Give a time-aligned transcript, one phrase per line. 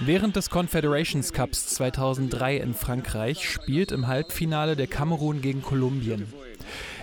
[0.00, 6.32] Während des Confederations Cups 2003 in Frankreich spielt im Halbfinale der Kamerun gegen Kolumbien.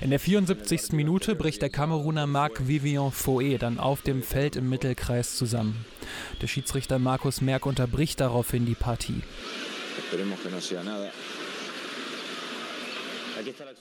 [0.02, 0.92] In der 74.
[0.92, 5.86] Minute bricht der Kameruner Marc Vivian Foe dann auf dem Feld im Mittelkreis zusammen.
[6.42, 9.22] Der Schiedsrichter Markus Merck unterbricht daraufhin die Partie.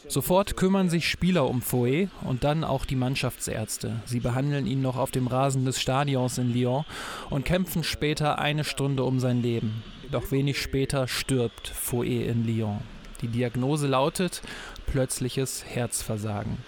[0.09, 4.01] Sofort kümmern sich Spieler um Foe und dann auch die Mannschaftsärzte.
[4.05, 6.84] Sie behandeln ihn noch auf dem Rasen des Stadions in Lyon
[7.30, 9.83] und kämpfen später eine Stunde um sein Leben.
[10.10, 12.80] Doch wenig später stirbt Foe in Lyon.
[13.23, 14.43] Die Diagnose lautet
[14.87, 16.59] plötzliches Herzversagen.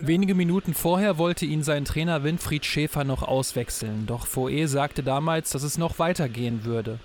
[0.00, 5.50] Wenige Minuten vorher wollte ihn sein Trainer Winfried Schäfer noch auswechseln, doch Foe sagte damals,
[5.50, 7.00] dass es noch weitergehen würde.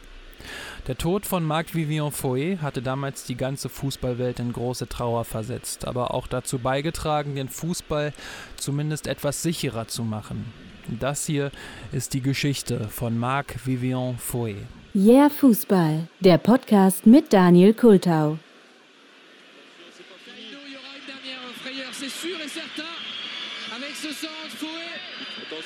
[0.87, 6.13] Der Tod von Marc-Vivien Foe hatte damals die ganze Fußballwelt in große Trauer versetzt, aber
[6.13, 8.13] auch dazu beigetragen, den Fußball
[8.55, 10.45] zumindest etwas sicherer zu machen.
[10.87, 11.51] Das hier
[11.91, 14.55] ist die Geschichte von Marc-Vivien Foe.
[14.95, 18.39] Yeah Fußball, der Podcast mit Daniel Kultau.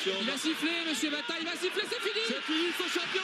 [0.03, 3.21] Il va siffler, Monsieur Bata, il va siffler, c'est fini C'est fini, sixième champion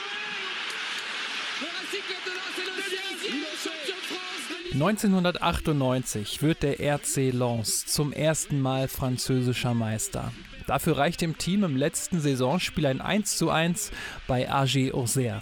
[4.72, 10.32] 1998 wird der RC Lens zum ersten Mal französischer Meister.
[10.68, 13.90] Dafür reicht dem Team im letzten Saisonspiel ein 1:1
[14.26, 15.40] bei AG Auxerre.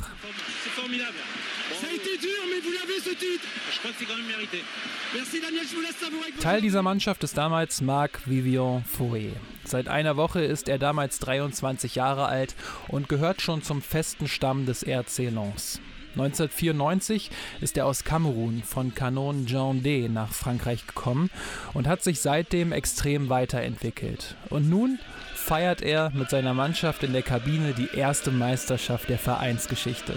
[6.41, 9.33] Teil dieser Mannschaft ist damals Marc Vivian Fourré.
[9.65, 12.55] Seit einer Woche ist er damals 23 Jahre alt
[12.89, 15.81] und gehört schon zum festen Stamm des RC Lens.
[16.17, 21.31] 1994 ist er aus Kamerun von Canon Jean nach Frankreich gekommen
[21.75, 24.35] und hat sich seitdem extrem weiterentwickelt.
[24.49, 24.99] Und nun
[25.35, 30.15] feiert er mit seiner Mannschaft in der Kabine die erste Meisterschaft der Vereinsgeschichte.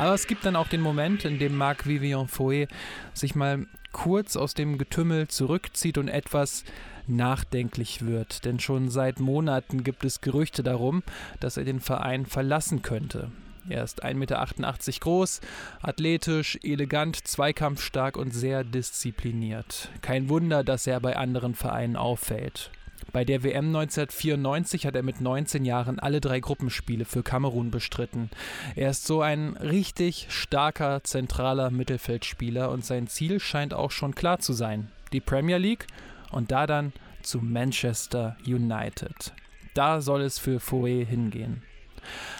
[0.00, 2.66] Aber es gibt dann auch den Moment, in dem Marc Vivian Foe
[3.12, 6.64] sich mal kurz aus dem Getümmel zurückzieht und etwas
[7.06, 8.44] nachdenklich wird.
[8.44, 11.02] Denn schon seit Monaten gibt es Gerüchte darum,
[11.40, 13.30] dass er den Verein verlassen könnte.
[13.68, 15.40] Er ist 1,88 Meter groß,
[15.82, 19.90] athletisch, elegant, zweikampfstark und sehr diszipliniert.
[20.00, 22.70] Kein Wunder, dass er bei anderen Vereinen auffällt.
[23.12, 28.30] Bei der WM 1994 hat er mit 19 Jahren alle drei Gruppenspiele für Kamerun bestritten.
[28.76, 34.38] Er ist so ein richtig starker zentraler Mittelfeldspieler und sein Ziel scheint auch schon klar
[34.38, 34.90] zu sein.
[35.12, 35.86] Die Premier League
[36.30, 36.92] und da dann
[37.22, 39.32] zu Manchester United.
[39.74, 41.62] Da soll es für Foe hingehen.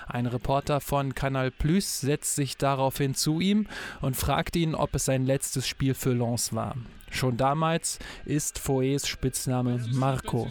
[0.06, 3.67] Ein Reporter von Canal Plus setzt sich daraufhin zu ihm
[4.01, 6.77] und fragt ihn, ob es sein letztes Spiel für Lens war.
[7.11, 10.49] Schon damals ist Foes Spitzname Marco.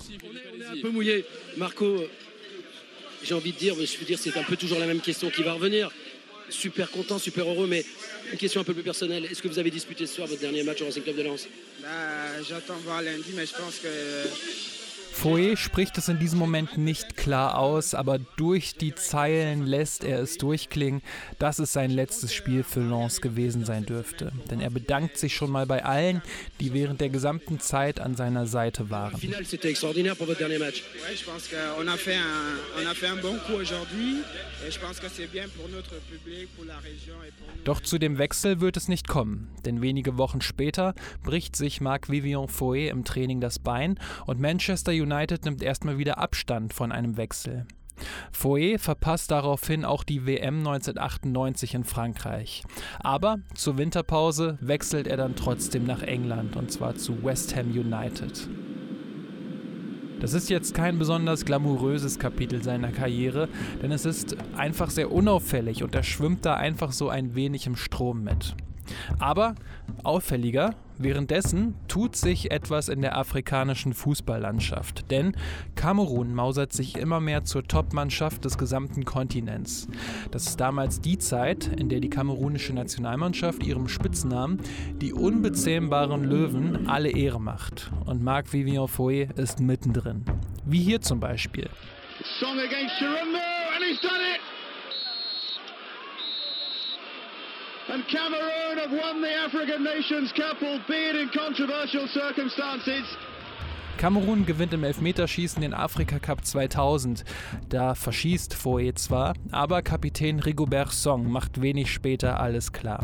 [1.57, 2.03] Marco,
[3.23, 5.43] j'ai envie de dire, je veux dire, c'est un peu toujours la même question qui
[5.43, 5.89] va revenir.
[6.49, 7.85] Super content, super heureux, mais
[8.31, 9.25] une question un peu plus personnelle.
[9.25, 11.47] Est-ce que vous avez disputé ce soir votre dernier match au Racing Club de Lens?
[11.81, 11.87] Bah,
[12.47, 13.87] J'attends voir lundi, mais je pense que
[15.19, 20.21] Foe spricht es in diesem Moment nicht klar aus, aber durch die Zeilen lässt er
[20.21, 21.01] es durchklingen,
[21.39, 24.31] dass es sein letztes Spiel für Lens gewesen sein dürfte.
[24.49, 26.21] Denn er bedankt sich schon mal bei allen,
[26.61, 29.19] die während der gesamten Zeit an seiner Seite waren.
[37.65, 42.47] Doch zu dem Wechsel wird es nicht kommen, denn wenige Wochen später bricht sich Marc-Vivian
[42.47, 47.17] Foe im Training das Bein und Manchester United United nimmt erstmal wieder Abstand von einem
[47.17, 47.65] Wechsel.
[48.31, 52.63] Foe verpasst daraufhin auch die WM 1998 in Frankreich.
[52.99, 58.47] Aber zur Winterpause wechselt er dann trotzdem nach England und zwar zu West Ham United.
[60.19, 63.47] Das ist jetzt kein besonders glamouröses Kapitel seiner Karriere,
[63.81, 67.77] denn es ist einfach sehr unauffällig und er schwimmt da einfach so ein wenig im
[67.77, 68.53] Strom mit.
[69.19, 69.55] Aber
[70.03, 75.35] auffälliger, währenddessen tut sich etwas in der afrikanischen Fußballlandschaft, denn
[75.75, 79.87] Kamerun mausert sich immer mehr zur Topmannschaft des gesamten Kontinents.
[80.31, 84.59] Das ist damals die Zeit, in der die kamerunische Nationalmannschaft ihrem Spitznamen
[85.01, 87.91] die unbezähmbaren Löwen alle Ehre macht.
[88.05, 90.23] Und Marc Vivian Foe ist mittendrin.
[90.65, 91.69] Wie hier zum Beispiel.
[92.39, 93.37] Song against Chirumbo
[93.75, 94.58] and he's done it!
[97.91, 103.03] And Cameroon have won the African Nations Cup, albeit in controversial circumstances.
[103.97, 107.25] Kamerun gewinnt im Elfmeterschießen den Afrika Cup 2000.
[107.67, 113.03] Da verschießt Foe zwar, aber Kapitän Rigobert Song macht wenig später alles klar.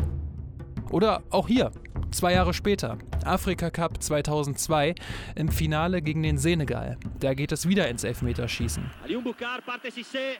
[0.90, 1.72] Oder auch hier,
[2.12, 4.94] Zwei Jahre später, Afrika Cup 2002,
[5.34, 6.96] im Finale gegen den Senegal.
[7.20, 8.90] Da geht es wieder ins Elfmeterschießen.
[9.04, 10.38] Aliou Bukar parte Sissé.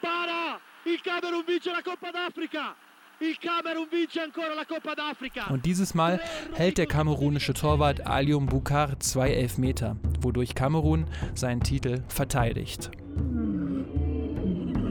[0.00, 0.60] Para!
[0.86, 2.74] Il Camerun vince la Coppa d'Africa!
[5.50, 6.20] Und dieses Mal
[6.54, 12.90] hält der kamerunische Torwart Alium Bukar zwei Elfmeter, wodurch Kamerun seinen Titel verteidigt.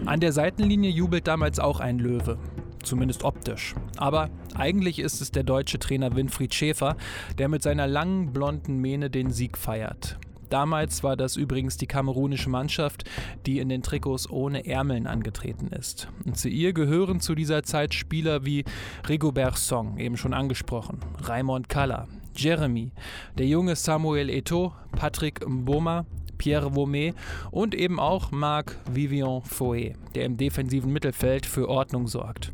[0.05, 2.37] An der Seitenlinie jubelt damals auch ein Löwe
[2.83, 3.75] zumindest optisch.
[3.97, 6.95] Aber eigentlich ist es der deutsche Trainer Winfried Schäfer,
[7.37, 10.17] der mit seiner langen blonden Mähne den Sieg feiert.
[10.53, 13.05] Damals war das übrigens die kamerunische Mannschaft,
[13.47, 16.09] die in den Trikots ohne Ärmeln angetreten ist.
[16.25, 18.63] Und zu ihr gehören zu dieser Zeit Spieler wie
[19.09, 22.91] Rigobert Song, eben schon angesprochen, Raymond Kalla, Jeremy,
[23.35, 26.05] der junge Samuel Eto'o, Patrick Mboma,
[26.43, 27.15] Pierre Vaumet
[27.51, 32.51] und eben auch Marc Vivian Fouet, der im defensiven Mittelfeld für Ordnung sorgt.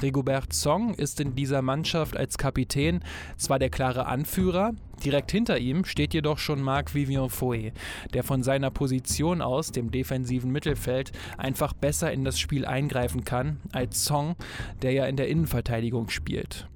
[0.00, 3.00] Rigobert Song ist in dieser Mannschaft als Kapitän
[3.36, 4.70] zwar der klare Anführer,
[5.04, 7.72] direkt hinter ihm steht jedoch schon Marc Vivian Fouet,
[8.12, 13.58] der von seiner Position aus, dem defensiven Mittelfeld, einfach besser in das Spiel eingreifen kann
[13.72, 14.36] als Song,
[14.82, 16.68] der ja in der Innenverteidigung spielt.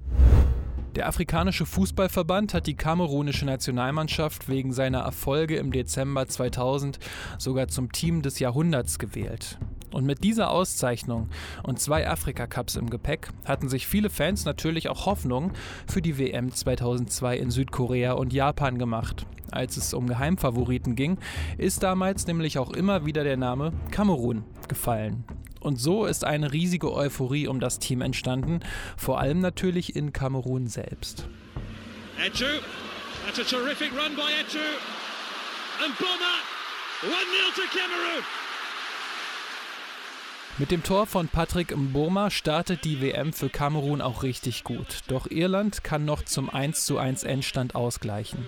[0.99, 6.99] Der afrikanische Fußballverband hat die kamerunische Nationalmannschaft wegen seiner Erfolge im Dezember 2000
[7.37, 9.57] sogar zum Team des Jahrhunderts gewählt.
[9.91, 11.29] Und mit dieser Auszeichnung
[11.63, 15.53] und zwei Afrika-Cups im Gepäck hatten sich viele Fans natürlich auch Hoffnung
[15.87, 19.25] für die WM 2002 in Südkorea und Japan gemacht.
[19.51, 21.17] Als es um Geheimfavoriten ging,
[21.57, 25.23] ist damals nämlich auch immer wieder der Name Kamerun gefallen.
[25.59, 28.61] Und so ist eine riesige Euphorie um das Team entstanden,
[28.97, 31.27] vor allem natürlich in Kamerun selbst.
[32.17, 32.45] Echu,
[33.25, 34.59] that's a terrific run by Echu.
[35.83, 36.33] And Boma,
[37.03, 38.23] 1-0 to Cameroon.
[40.59, 45.03] Mit dem Tor von Patrick Mboma startet die WM für Kamerun auch richtig gut.
[45.07, 48.45] Doch Irland kann noch zum 1:1 Endstand ausgleichen.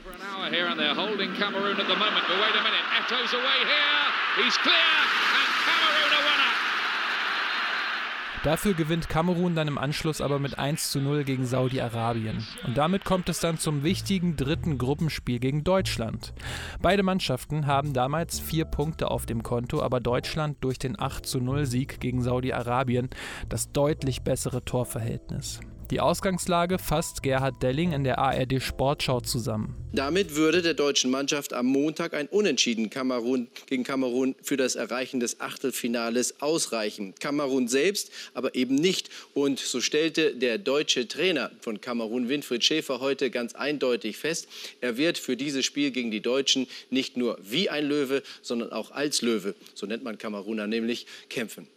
[8.43, 12.43] Dafür gewinnt Kamerun dann im Anschluss aber mit 1 zu 0 gegen Saudi-Arabien.
[12.65, 16.33] Und damit kommt es dann zum wichtigen dritten Gruppenspiel gegen Deutschland.
[16.81, 21.39] Beide Mannschaften haben damals vier Punkte auf dem Konto, aber Deutschland durch den 8 zu
[21.39, 23.09] 0 Sieg gegen Saudi-Arabien
[23.47, 25.59] das deutlich bessere Torverhältnis.
[25.91, 29.75] Die Ausgangslage fasst Gerhard Delling in der ARD Sportschau zusammen.
[29.91, 35.19] Damit würde der deutschen Mannschaft am Montag ein Unentschieden Kamerun gegen Kamerun für das Erreichen
[35.19, 37.13] des Achtelfinales ausreichen.
[37.19, 39.09] Kamerun selbst aber eben nicht.
[39.33, 44.47] Und so stellte der deutsche Trainer von Kamerun, Winfried Schäfer, heute ganz eindeutig fest,
[44.79, 48.91] er wird für dieses Spiel gegen die Deutschen nicht nur wie ein Löwe, sondern auch
[48.91, 51.67] als Löwe, so nennt man Kameruner nämlich, kämpfen.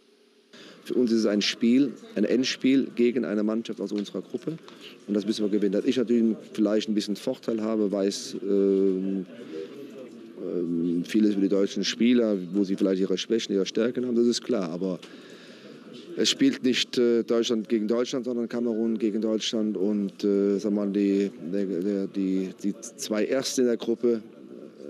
[0.85, 4.57] Für uns ist es ein Spiel, ein Endspiel gegen eine Mannschaft aus unserer Gruppe.
[5.07, 5.71] Und das müssen wir gewinnen.
[5.71, 9.25] Dass ich natürlich vielleicht ein bisschen Vorteil habe, weiß ähm,
[10.39, 14.27] ähm, vieles über die deutschen Spieler, wo sie vielleicht ihre Schwächen, ihre Stärken haben, das
[14.27, 14.69] ist klar.
[14.69, 14.99] Aber
[16.17, 19.77] es spielt nicht äh, Deutschland gegen Deutschland, sondern Kamerun gegen Deutschland.
[19.77, 24.21] Und äh, sag mal, die, die, die, die zwei Ersten in der Gruppe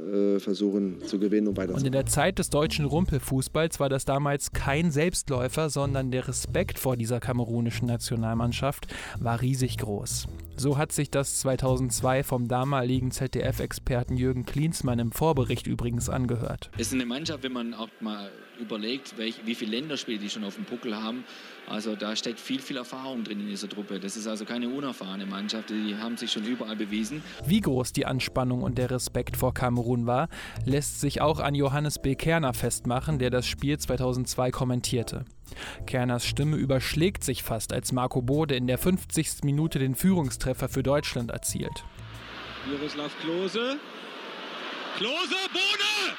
[0.06, 1.74] äh, versuchen zu gewinnen und weiter.
[1.74, 6.80] Und in der Zeit des deutschen Rumpelfußballs war das damals kein Selbstläufer, sondern der Respekt
[6.80, 8.88] vor dieser kamerunischen Nationalmannschaft
[9.20, 10.28] war riesig groß.
[10.58, 16.72] So hat sich das 2002 vom damaligen ZDF-Experten Jürgen Klinsmann im Vorbericht übrigens angehört.
[16.78, 20.46] Es ist eine Mannschaft, wenn man auch mal überlegt, welch, wie viele Länderspiele die schon
[20.46, 21.26] auf dem Puckel haben.
[21.68, 24.00] Also da steckt viel, viel Erfahrung drin in dieser Truppe.
[24.00, 27.22] Das ist also keine unerfahrene Mannschaft, die haben sich schon überall bewiesen.
[27.46, 30.30] Wie groß die Anspannung und der Respekt vor Kamerun war,
[30.64, 32.16] lässt sich auch an Johannes B.
[32.16, 35.26] Kerner festmachen, der das Spiel 2002 kommentierte.
[35.86, 39.44] Kerners Stimme überschlägt sich fast, als Marco Bode in der 50.
[39.44, 41.84] Minute den Führungstreffer für Deutschland erzielt.
[42.70, 43.78] Miroslav Klose.
[44.98, 46.16] Klose, Bode!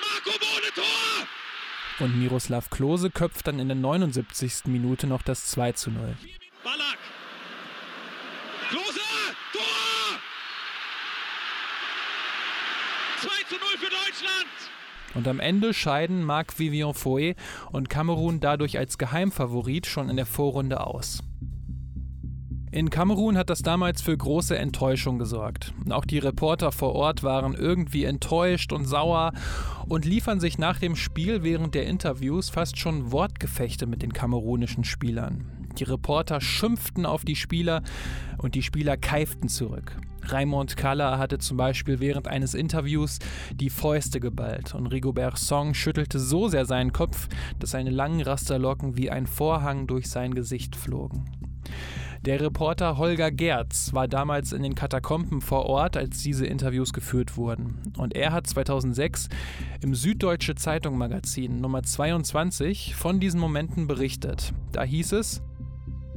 [0.00, 2.04] Marco Bode, Tor!
[2.06, 4.66] Und Miroslav Klose köpft dann in der 79.
[4.66, 6.16] Minute noch das 2 zu 0.
[6.62, 6.98] Ballack!
[8.68, 9.00] Klose!
[9.52, 9.62] Tor!
[13.20, 14.75] 2 zu 0 für Deutschland!
[15.16, 17.34] Und am Ende scheiden Marc Vivian Foe
[17.72, 21.22] und Kamerun dadurch als Geheimfavorit schon in der Vorrunde aus.
[22.70, 25.72] In Kamerun hat das damals für große Enttäuschung gesorgt.
[25.88, 29.32] Auch die Reporter vor Ort waren irgendwie enttäuscht und sauer
[29.88, 34.84] und liefern sich nach dem Spiel während der Interviews fast schon Wortgefechte mit den kamerunischen
[34.84, 35.65] Spielern.
[35.78, 37.82] Die Reporter schimpften auf die Spieler
[38.38, 39.96] und die Spieler keiften zurück.
[40.22, 43.18] Raymond Kalla hatte zum Beispiel während eines Interviews
[43.54, 47.28] die Fäuste geballt und Rigobert Song schüttelte so sehr seinen Kopf,
[47.58, 51.24] dass seine langen Rasterlocken wie ein Vorhang durch sein Gesicht flogen.
[52.26, 57.36] Der Reporter Holger Gerz war damals in den Katakomben vor Ort, als diese Interviews geführt
[57.36, 57.80] wurden.
[57.98, 59.28] Und er hat 2006
[59.80, 64.52] im Süddeutsche Zeitung Magazin Nummer 22 von diesen Momenten berichtet.
[64.72, 65.40] Da hieß es,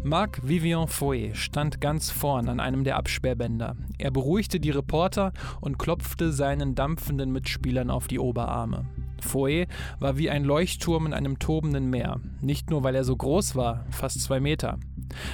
[0.04, 3.76] Marc Vivian Foy stand ganz vorn an einem der Absperrbänder.
[3.98, 8.86] Er beruhigte die Reporter und klopfte seinen dampfenden Mitspielern auf die Oberarme.
[9.22, 9.68] Foy
[10.00, 12.22] war wie ein Leuchtturm in einem tobenden Meer.
[12.40, 14.80] Nicht nur, weil er so groß war, fast zwei Meter.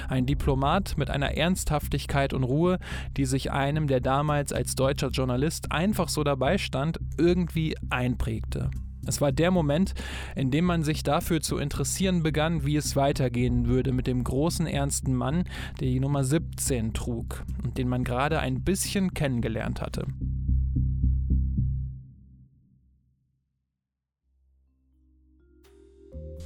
[0.08, 2.80] Ein Diplomat mit einer Ernsthaftigkeit und Ruhe,
[3.16, 8.70] die sich einem, der damals als deutscher Journalist einfach so dabei stand, irgendwie einprägte.
[9.06, 9.94] Es war der Moment,
[10.34, 14.66] in dem man sich dafür zu interessieren begann, wie es weitergehen würde mit dem großen,
[14.66, 15.44] ernsten Mann,
[15.80, 20.06] der die Nummer 17 trug und den man gerade ein bisschen kennengelernt hatte.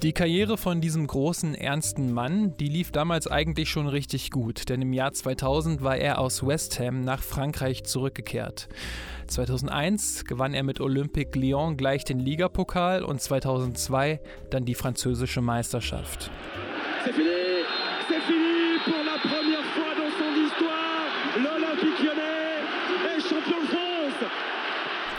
[0.02, 4.80] Die Karriere von diesem großen, ernsten Mann, die lief damals eigentlich schon richtig gut, denn
[4.80, 8.70] im Jahr 2000 war er aus West Ham nach Frankreich zurückgekehrt.
[9.26, 16.30] 2001 gewann er mit Olympique Lyon gleich den Ligapokal und 2002 dann die französische Meisterschaft.
[17.04, 17.28] C'est fini,
[18.08, 21.10] c'est fini pour la première fois dans son histoire.
[21.36, 22.64] L'Olympique Lyonnais
[23.04, 24.30] est champion de France.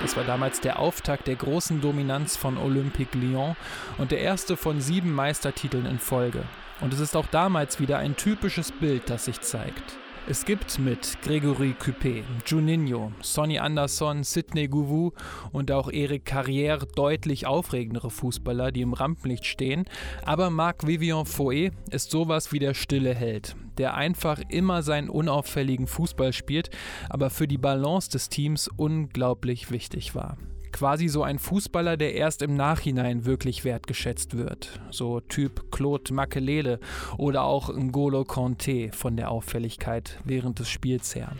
[0.01, 3.55] Das war damals der Auftakt der großen Dominanz von Olympique Lyon
[4.00, 6.43] und der erste von sieben Meistertiteln in Folge.
[6.81, 9.98] Und es ist auch damals wieder ein typisches Bild, das sich zeigt.
[10.28, 15.13] Es gibt mit Gregory Coupé, Juninho, Sonny Anderson, Sidney Gouvou
[15.51, 19.86] und auch Eric Carrière deutlich aufregendere Fußballer, die im Rampenlicht stehen,
[20.24, 26.34] aber Marc-Vivian Foé ist sowas wie der stille Held, der einfach immer seinen unauffälligen Fußball
[26.34, 26.70] spielt,
[27.10, 30.38] aber für die Balance des Teams unglaublich wichtig war
[30.72, 34.80] quasi so ein Fußballer, der erst im Nachhinein wirklich wertgeschätzt wird.
[34.90, 36.80] So Typ Claude Makelele
[37.18, 41.34] oder auch N'Golo Conte von der Auffälligkeit während des Spiels her.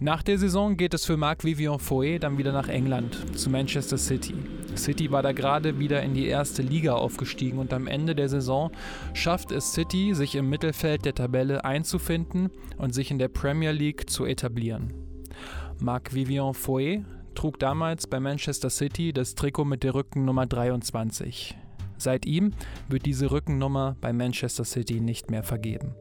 [0.00, 3.96] Nach der Saison geht es für Marc Vivian Foé dann wieder nach England, zu Manchester
[3.96, 4.34] City.
[4.76, 8.70] City war da gerade wieder in die erste Liga aufgestiegen und am Ende der Saison
[9.12, 14.10] schafft es City, sich im Mittelfeld der Tabelle einzufinden und sich in der Premier League
[14.10, 14.92] zu etablieren.
[15.78, 17.04] Marc Vivian Foé
[17.34, 21.56] trug damals bei Manchester City das Trikot mit der Rückennummer 23.
[21.96, 22.52] Seit ihm
[22.88, 25.94] wird diese Rückennummer bei Manchester City nicht mehr vergeben.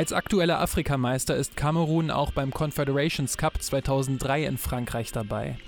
[0.00, 5.58] Als aktueller Afrikameister ist Kamerun auch beim Confederations Cup 2003 in Frankreich dabei.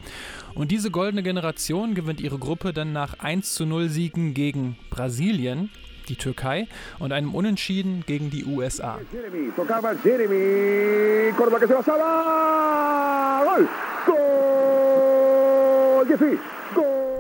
[0.55, 5.69] Und diese goldene Generation gewinnt ihre Gruppe dann nach 1 zu 0 Siegen gegen Brasilien,
[6.09, 6.67] die Türkei
[6.99, 8.99] und einem Unentschieden gegen die USA.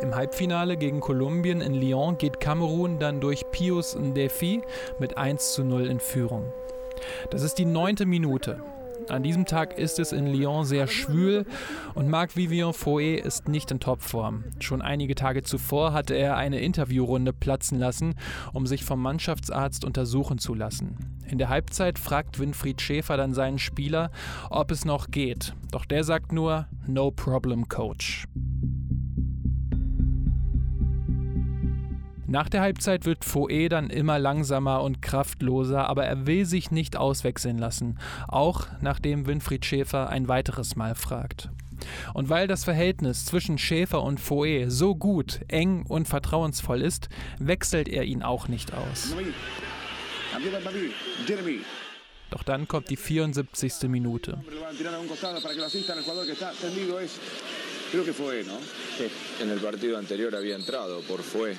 [0.00, 4.62] Im Halbfinale gegen Kolumbien in Lyon geht Kamerun dann durch Pius Ndefi
[4.99, 6.50] mit 1 zu 0 in Führung.
[7.30, 8.62] Das ist die neunte Minute.
[9.09, 11.44] An diesem Tag ist es in Lyon sehr schwül
[11.94, 14.44] und Marc-Vivian Foé ist nicht in Topform.
[14.61, 18.14] Schon einige Tage zuvor hatte er eine Interviewrunde platzen lassen,
[18.52, 20.97] um sich vom Mannschaftsarzt untersuchen zu lassen.
[21.26, 24.11] In der Halbzeit fragt Winfried Schäfer dann seinen Spieler,
[24.50, 25.54] ob es noch geht.
[25.71, 28.26] Doch der sagt nur, No problem, Coach.
[32.33, 36.97] Nach der Halbzeit wird Foe dann immer langsamer und kraftloser, aber er will sich nicht
[36.97, 41.51] auswechseln lassen, auch nachdem Winfried Schäfer ein weiteres Mal fragt.
[42.15, 47.87] Und weil das Verhältnis zwischen Schäfer und Foe so gut, eng und vertrauensvoll ist, wechselt
[47.87, 49.15] er ihn auch nicht aus.
[52.31, 53.91] Doch dann kommt die 74.
[53.91, 54.43] Minute.
[57.93, 58.57] Creo que fue, ¿no?
[58.97, 59.05] Sí,
[59.43, 61.55] en el partido anterior había entrado por Fue.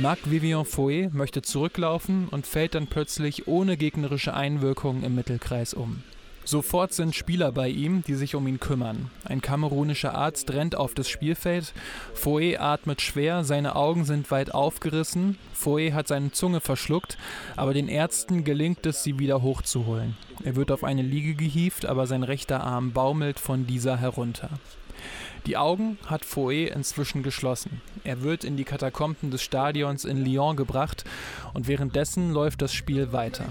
[0.00, 6.04] Marc-Vivian Foé möchte zurücklaufen und fällt dann plötzlich ohne gegnerische Einwirkung im Mittelkreis um.
[6.44, 9.10] Sofort sind Spieler bei ihm, die sich um ihn kümmern.
[9.24, 11.74] Ein kamerunischer Arzt rennt auf das Spielfeld.
[12.14, 15.36] Foe atmet schwer, seine Augen sind weit aufgerissen.
[15.52, 17.18] Foe hat seine Zunge verschluckt,
[17.56, 20.16] aber den Ärzten gelingt es, sie wieder hochzuholen.
[20.44, 24.50] Er wird auf eine Liege gehievt, aber sein rechter Arm baumelt von dieser herunter.
[25.46, 27.80] Die Augen hat Foe inzwischen geschlossen.
[28.04, 31.04] Er wird in die Katakomben des Stadions in Lyon gebracht
[31.54, 33.44] und währenddessen läuft das Spiel weiter.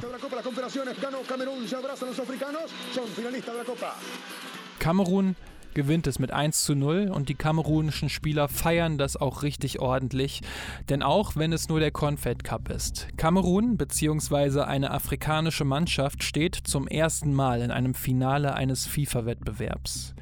[4.79, 5.35] Kamerun
[5.77, 10.41] gewinnt es mit 1 zu 0 und die kamerunischen Spieler feiern das auch richtig ordentlich,
[10.89, 13.07] denn auch wenn es nur der Confed Cup ist.
[13.15, 14.61] Kamerun bzw.
[14.61, 20.15] eine afrikanische Mannschaft steht zum ersten Mal in einem Finale eines FIFA-Wettbewerbs.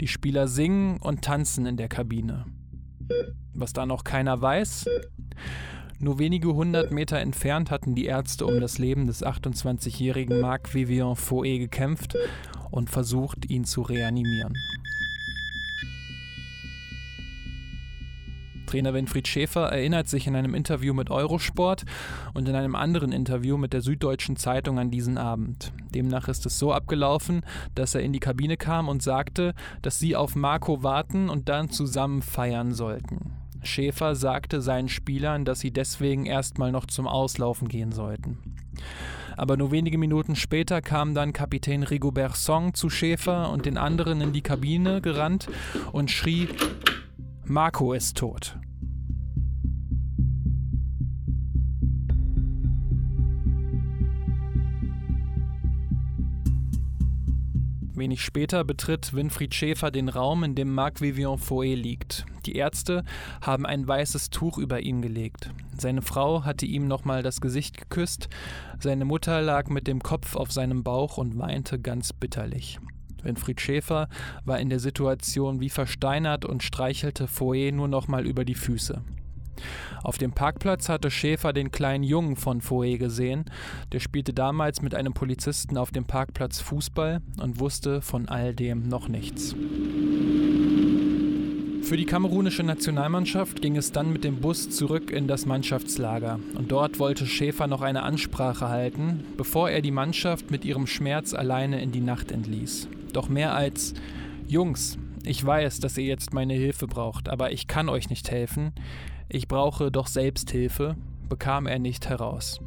[0.00, 2.44] Die Spieler singen und tanzen in der Kabine.
[3.52, 4.86] Was da noch keiner weiß,
[5.98, 11.16] nur wenige hundert Meter entfernt hatten die Ärzte um das Leben des 28-jährigen Marc Vivian
[11.16, 12.14] Foe gekämpft
[12.70, 14.54] und versucht, ihn zu reanimieren.
[18.70, 21.82] Trainer Winfried Schäfer erinnert sich in einem Interview mit Eurosport
[22.34, 25.72] und in einem anderen Interview mit der Süddeutschen Zeitung an diesen Abend.
[25.92, 27.42] Demnach ist es so abgelaufen,
[27.74, 31.70] dass er in die Kabine kam und sagte, dass sie auf Marco warten und dann
[31.70, 33.32] zusammen feiern sollten.
[33.64, 38.38] Schäfer sagte seinen Spielern, dass sie deswegen erstmal noch zum Auslaufen gehen sollten.
[39.36, 44.20] Aber nur wenige Minuten später kam dann Kapitän Rigobert Song zu Schäfer und den anderen
[44.20, 45.48] in die Kabine gerannt
[45.90, 46.46] und schrie
[47.50, 48.56] Marco ist tot.
[57.92, 62.24] Wenig später betritt Winfried Schäfer den Raum, in dem Marc Vivian Foe liegt.
[62.46, 63.02] Die Ärzte
[63.40, 65.50] haben ein weißes Tuch über ihn gelegt.
[65.76, 68.28] Seine Frau hatte ihm nochmal das Gesicht geküsst,
[68.78, 72.78] seine Mutter lag mit dem Kopf auf seinem Bauch und weinte ganz bitterlich.
[73.24, 74.08] Winfried Schäfer
[74.44, 79.02] war in der Situation wie versteinert und streichelte Foe nur noch mal über die Füße.
[80.02, 83.44] Auf dem Parkplatz hatte Schäfer den kleinen Jungen von Foe gesehen.
[83.92, 88.88] Der spielte damals mit einem Polizisten auf dem Parkplatz Fußball und wusste von all dem
[88.88, 89.54] noch nichts.
[91.90, 96.38] Für die kamerunische Nationalmannschaft ging es dann mit dem Bus zurück in das Mannschaftslager.
[96.54, 101.34] Und dort wollte Schäfer noch eine Ansprache halten, bevor er die Mannschaft mit ihrem Schmerz
[101.34, 102.86] alleine in die Nacht entließ.
[103.12, 103.94] Doch mehr als
[104.46, 108.70] Jungs, ich weiß, dass ihr jetzt meine Hilfe braucht, aber ich kann euch nicht helfen.
[109.28, 110.94] Ich brauche doch Selbsthilfe,
[111.28, 112.60] bekam er nicht heraus.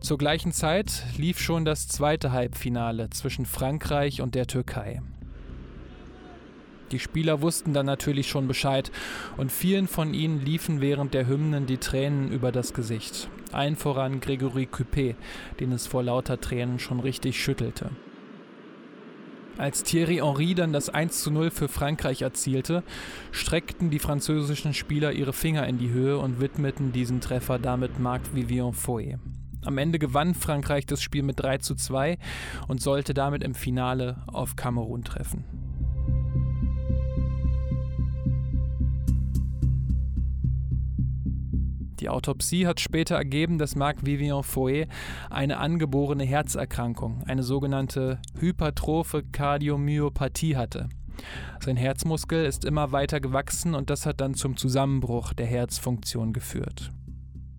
[0.00, 5.02] Zur gleichen Zeit lief schon das zweite Halbfinale zwischen Frankreich und der Türkei.
[6.92, 8.90] Die Spieler wussten dann natürlich schon Bescheid
[9.36, 13.28] und vielen von ihnen liefen während der Hymnen die Tränen über das Gesicht.
[13.52, 15.14] Allen voran Gregory Coupé,
[15.60, 17.90] den es vor lauter Tränen schon richtig schüttelte.
[19.56, 22.82] Als Thierry Henry dann das 1 zu 0 für Frankreich erzielte,
[23.30, 28.34] streckten die französischen Spieler ihre Finger in die Höhe und widmeten diesen Treffer damit Marc
[28.34, 29.16] Vivian Foy.
[29.64, 32.18] Am Ende gewann Frankreich das Spiel mit 3 zu 2
[32.66, 35.44] und sollte damit im Finale auf Kamerun treffen.
[42.00, 44.86] Die Autopsie hat später ergeben, dass Marc Vivian Foe
[45.30, 50.88] eine angeborene Herzerkrankung, eine sogenannte hypertrophe Kardiomyopathie hatte.
[51.60, 56.90] Sein Herzmuskel ist immer weiter gewachsen und das hat dann zum Zusammenbruch der Herzfunktion geführt.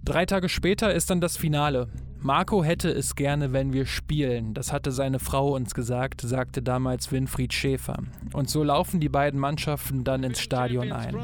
[0.04, 1.88] Drei Tage später ist dann das Finale.
[2.20, 4.54] Marco hätte es gerne, wenn wir spielen.
[4.54, 7.98] Das hatte seine Frau uns gesagt, sagte damals Winfried Schäfer.
[8.34, 11.16] Und so laufen die beiden Mannschaften dann ins Stadion ein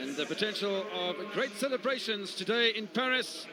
[0.00, 3.46] and the potential of great celebrations today in Paris.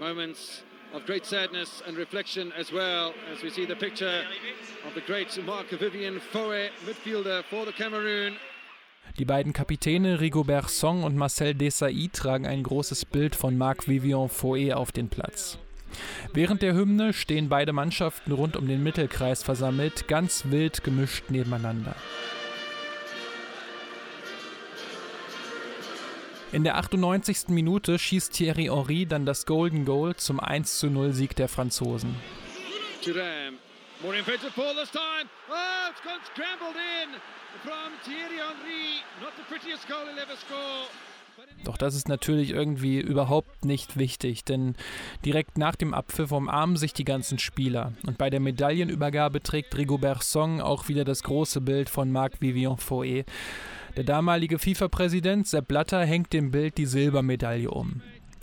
[0.00, 0.62] Moments
[0.94, 4.24] of great sadness and reflection as well as we see the picture
[4.86, 8.36] of the great Marc Vivian Foe, midfielder for the Cameroon.
[9.18, 14.28] Die beiden Kapitäne Rigobert Song und Marcel Desailly tragen ein großes Bild von Marc Vivian
[14.28, 15.58] Foe auf den Platz.
[16.32, 21.96] Während der Hymne stehen beide Mannschaften rund um den Mittelkreis versammelt, ganz wild gemischt nebeneinander.
[26.50, 27.48] In der 98.
[27.48, 32.16] Minute schießt Thierry Henry dann das Golden Goal zum 1 zu 0 Sieg der Franzosen.
[41.64, 44.74] Doch das ist natürlich irgendwie überhaupt nicht wichtig, denn
[45.24, 47.92] direkt nach dem Abpfiff umarmen sich die ganzen Spieler.
[48.06, 52.78] Und bei der Medaillenübergabe trägt Rigobert Song auch wieder das große Bild von Marc Vivian
[52.78, 53.24] Foe.
[53.98, 58.00] Der damalige FIFA-Präsident Sepp Blatter hängt dem Bild die Silbermedaille um.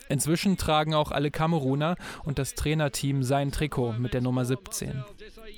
[0.09, 5.05] Inzwischen tragen auch alle Kameruner und das Trainerteam sein Trikot mit der Nummer 17.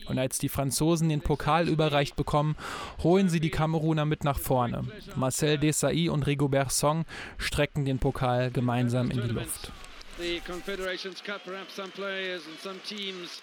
[0.06, 2.56] Und als die Franzosen den Pokal überreicht bekommen,
[3.02, 4.84] holen sie die Kameruner mit nach vorne.
[5.16, 7.06] Marcel Desailly und Rigobert Song
[7.40, 9.72] strecken den Pokal gemeinsam in die Luft.
[10.20, 13.42] The Confederations Cup, perhaps some players and some teams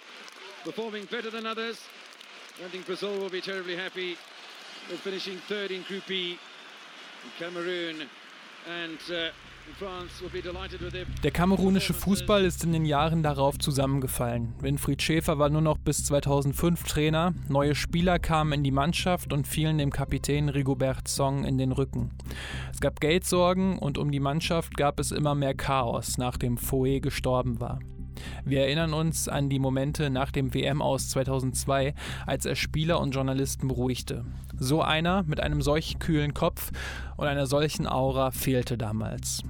[0.63, 1.81] performing better than others.
[2.65, 4.15] I think Brazil will be terribly happy
[4.89, 6.37] with finishing third in Group E,
[7.39, 8.07] Cameroon
[8.67, 9.31] and uh,
[11.23, 14.53] Der kamerunische Fußball ist in den Jahren darauf zusammengefallen.
[14.59, 19.47] Winfried Schäfer war nur noch bis 2005 Trainer, neue Spieler kamen in die Mannschaft und
[19.47, 22.11] fielen dem Kapitän Rigobert Song in den Rücken.
[22.71, 27.59] Es gab Geldsorgen und um die Mannschaft gab es immer mehr Chaos, nachdem Foe gestorben
[27.59, 27.79] war.
[28.43, 31.93] Wir erinnern uns an die Momente nach dem WM aus 2002,
[32.25, 34.25] als er Spieler und Journalisten beruhigte.
[34.57, 36.71] So einer mit einem solch kühlen Kopf
[37.17, 39.43] und einer solchen Aura fehlte damals.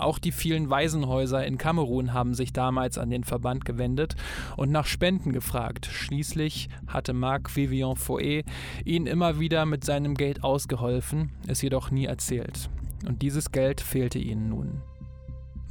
[0.00, 4.16] Auch die vielen Waisenhäuser in Kamerun haben sich damals an den Verband gewendet
[4.56, 5.86] und nach Spenden gefragt.
[5.92, 8.42] Schließlich hatte Marc Vivian Foe
[8.84, 12.70] ihnen immer wieder mit seinem Geld ausgeholfen, es jedoch nie erzählt.
[13.06, 14.82] Und dieses Geld fehlte ihnen nun.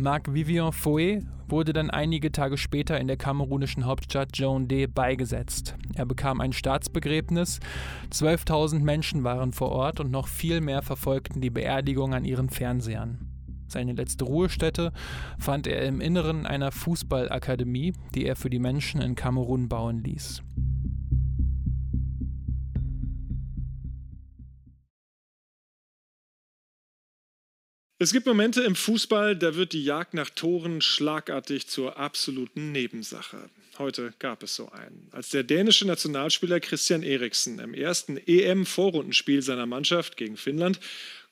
[0.01, 5.75] Marc Vivian Foe wurde dann einige Tage später in der kamerunischen Hauptstadt Yaoundé beigesetzt.
[5.93, 7.59] Er bekam ein Staatsbegräbnis,
[8.09, 13.27] 12.000 Menschen waren vor Ort und noch viel mehr verfolgten die Beerdigung an ihren Fernsehern.
[13.67, 14.93] Seine letzte Ruhestätte
[15.37, 20.41] fand er im Inneren einer Fußballakademie, die er für die Menschen in Kamerun bauen ließ.
[28.01, 33.49] Es gibt Momente im Fußball, da wird die Jagd nach Toren schlagartig zur absoluten Nebensache.
[33.77, 35.09] Heute gab es so einen.
[35.11, 40.79] Als der dänische Nationalspieler Christian Eriksen im ersten EM-Vorrundenspiel seiner Mannschaft gegen Finnland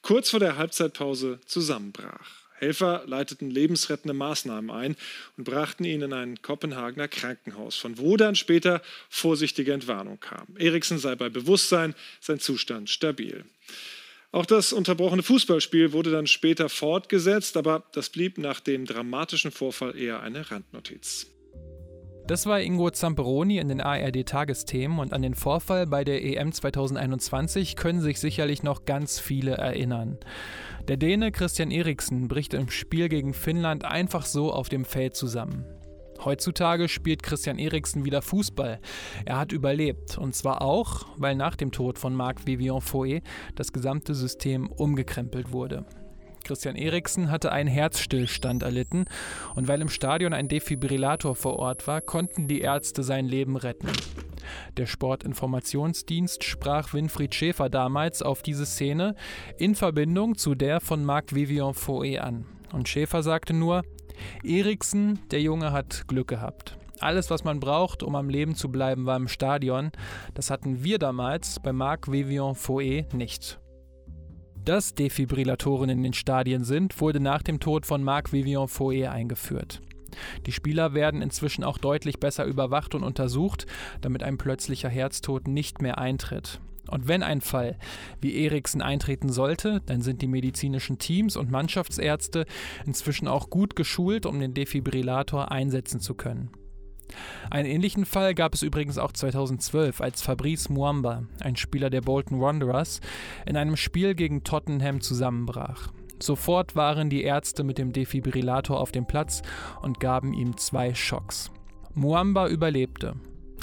[0.02, 2.30] kurz vor der Halbzeitpause zusammenbrach.
[2.56, 4.98] Helfer leiteten lebensrettende Maßnahmen ein
[5.38, 10.48] und brachten ihn in ein Kopenhagener Krankenhaus, von wo dann später vorsichtige Entwarnung kam.
[10.58, 13.46] Eriksen sei bei Bewusstsein, sein Zustand stabil.
[14.32, 19.98] Auch das unterbrochene Fußballspiel wurde dann später fortgesetzt, aber das blieb nach dem dramatischen Vorfall
[19.98, 21.28] eher eine Randnotiz.
[22.28, 27.78] Das war Ingo Zamperoni in den ARD-Tagesthemen und an den Vorfall bei der EM 2021
[27.78, 30.18] können sich sicherlich noch ganz viele erinnern.
[30.90, 35.66] Der Däne Christian Eriksen bricht im Spiel gegen Finnland einfach so auf dem Feld zusammen.
[36.24, 38.80] Heutzutage spielt Christian Eriksen wieder Fußball.
[39.26, 40.18] Er hat überlebt.
[40.18, 43.22] Und zwar auch, weil nach dem Tod von Marc Vivian Foe
[43.56, 45.86] das gesamte System umgekrempelt wurde.
[46.44, 49.06] Christian Eriksen hatte einen Herzstillstand erlitten
[49.56, 53.90] und weil im Stadion ein Defibrillator vor Ort war, konnten die Ärzte sein Leben retten.
[54.78, 59.16] Der Sportinformationsdienst sprach Winfried Schäfer damals auf diese Szene
[59.58, 62.46] in Verbindung zu der von Marc Vivian Foe an.
[62.72, 63.84] Und Schäfer sagte nur,
[64.44, 66.78] Eriksen, der Junge hat Glück gehabt.
[67.00, 69.92] Alles, was man braucht, um am Leben zu bleiben, war im Stadion.
[70.34, 73.60] Das hatten wir damals bei Marc Vivian Foe nicht.
[74.66, 79.82] Dass Defibrillatoren in den Stadien sind, wurde nach dem Tod von Marc Vivian Foe eingeführt.
[80.46, 83.68] Die Spieler werden inzwischen auch deutlich besser überwacht und untersucht,
[84.02, 86.60] damit ein plötzlicher Herztod nicht mehr eintritt.
[86.90, 87.78] Und wenn ein Fall
[88.22, 92.46] wie Eriksen eintreten sollte, dann sind die medizinischen Teams und Mannschaftsärzte
[92.86, 96.52] inzwischen auch gut geschult, um den Defibrillator einsetzen zu können.
[97.50, 102.42] Einen ähnlichen Fall gab es übrigens auch 2012, als Fabrice Muamba, ein Spieler der Bolton
[102.42, 103.00] Wanderers,
[103.46, 105.92] in einem Spiel gegen Tottenham zusammenbrach.
[106.22, 109.42] Sofort waren die Ärzte mit dem Defibrillator auf dem Platz
[109.82, 111.52] und gaben ihm zwei Schocks.
[111.94, 113.16] Muamba überlebte,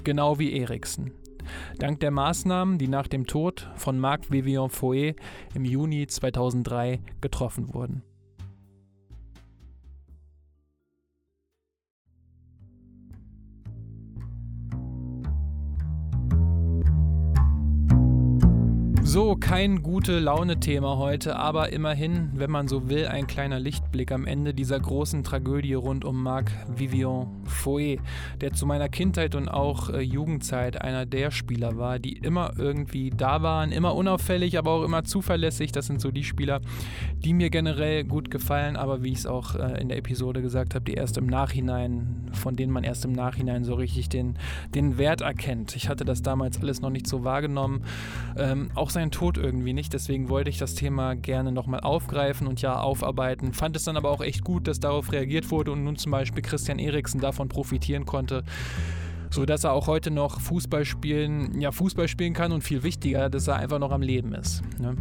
[0.05, 1.13] genau wie Eriksen.
[1.79, 5.15] Dank der Maßnahmen, die nach dem Tod von Marc Vivian Foe
[5.55, 8.03] im Juni 2003 getroffen wurden.
[19.15, 24.27] So, kein gute Laune-Thema heute, aber immerhin, wenn man so will, ein kleiner Lichtblick am
[24.27, 27.99] Ende dieser großen Tragödie rund um Marc Vivian Foe,
[28.41, 33.11] der zu meiner Kindheit und auch äh, Jugendzeit einer der Spieler war, die immer irgendwie
[33.11, 35.71] da waren, immer unauffällig, aber auch immer zuverlässig.
[35.71, 36.61] Das sind so die Spieler,
[37.25, 40.75] die mir generell gut gefallen, aber wie ich es auch äh, in der Episode gesagt
[40.75, 44.35] habe, die erst im Nachhinein, von denen man erst im Nachhinein so richtig den,
[44.75, 45.77] den Wert erkennt.
[45.77, 47.85] Ich hatte das damals alles noch nicht so wahrgenommen.
[48.37, 49.93] Ähm, auch sein seinen Tod irgendwie nicht.
[49.93, 53.53] Deswegen wollte ich das Thema gerne nochmal aufgreifen und ja aufarbeiten.
[53.53, 56.43] Fand es dann aber auch echt gut, dass darauf reagiert wurde und nun zum Beispiel
[56.43, 58.45] Christian Eriksen davon profitieren konnte
[59.31, 63.29] so dass er auch heute noch Fußball spielen, ja Fußball spielen kann und viel wichtiger,
[63.29, 64.63] dass er einfach noch am Leben ist.
[64.79, 64.95] Ne?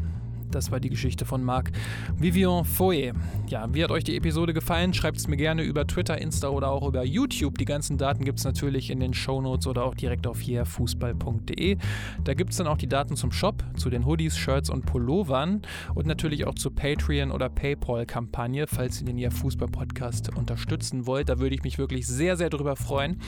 [0.54, 1.72] Das war die Geschichte von Marc
[2.16, 3.14] Vivian Foye.
[3.48, 4.94] Ja, wie hat euch die Episode gefallen?
[4.94, 7.58] Schreibt es mir gerne über Twitter, Insta oder auch über YouTube.
[7.58, 11.78] Die ganzen Daten gibt es natürlich in den Shownotes oder auch direkt auf hierfußball.de.
[12.24, 15.64] Da gibt es dann auch die Daten zum Shop, zu den Hoodies, Shirts und Pullovern
[15.96, 21.30] und natürlich auch zur Patreon- oder Paypal-Kampagne, falls ihr den Ja Fußball-Podcast unterstützen wollt.
[21.30, 23.20] Da würde ich mich wirklich sehr, sehr drüber freuen.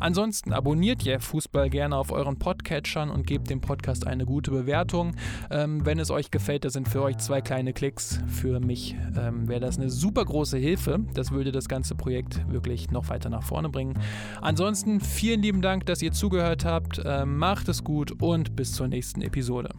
[0.00, 5.14] Ansonsten abonniert Ja Fußball gerne auf euren Podcatchern und gebt dem Podcast eine gute Bewertung.
[5.50, 8.20] Ähm, wenn es euch gefällt, gefällt, das sind für euch zwei kleine Klicks.
[8.28, 11.00] Für mich ähm, wäre das eine super große Hilfe.
[11.14, 13.94] Das würde das ganze Projekt wirklich noch weiter nach vorne bringen.
[14.40, 17.02] Ansonsten vielen lieben Dank, dass ihr zugehört habt.
[17.04, 19.70] Ähm, macht es gut und bis zur nächsten Episode.